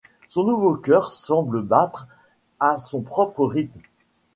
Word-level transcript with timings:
Son 0.29 0.45
nouveau 0.45 0.77
cœur 0.77 1.11
semble 1.11 1.61
battre 1.61 2.07
à 2.59 2.79
son 2.79 3.01
propre 3.01 3.45
rythme. 3.45 3.81